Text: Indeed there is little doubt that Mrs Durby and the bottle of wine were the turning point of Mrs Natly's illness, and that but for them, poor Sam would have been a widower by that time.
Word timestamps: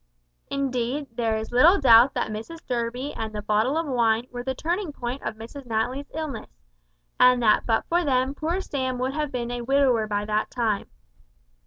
Indeed 0.49 1.09
there 1.15 1.37
is 1.37 1.51
little 1.51 1.79
doubt 1.79 2.15
that 2.15 2.31
Mrs 2.31 2.65
Durby 2.65 3.13
and 3.15 3.31
the 3.35 3.43
bottle 3.43 3.77
of 3.77 3.85
wine 3.85 4.25
were 4.31 4.41
the 4.41 4.55
turning 4.55 4.91
point 4.91 5.21
of 5.21 5.35
Mrs 5.35 5.67
Natly's 5.67 6.09
illness, 6.15 6.49
and 7.19 7.39
that 7.43 7.67
but 7.67 7.85
for 7.87 8.03
them, 8.03 8.33
poor 8.33 8.61
Sam 8.61 8.97
would 8.97 9.13
have 9.13 9.31
been 9.31 9.51
a 9.51 9.61
widower 9.61 10.07
by 10.07 10.25
that 10.25 10.49
time. 10.49 10.87